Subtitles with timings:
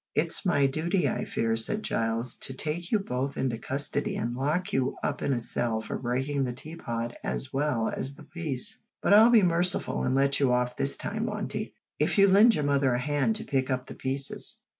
[0.15, 4.73] "It's my duty, I fear," said Giles, "to take you both into custody and lock
[4.73, 9.13] you up in a cell for breaking the teapot as well as the peace, but
[9.13, 12.95] I'll be merciful and let you off this time, Monty, if you lend your mother
[12.95, 14.61] a hand to pick up the pieces."